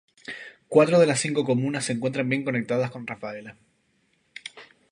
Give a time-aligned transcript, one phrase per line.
[0.67, 3.55] Cuatro de las cinco comunas se encuentran bien conectadas con Rafaela.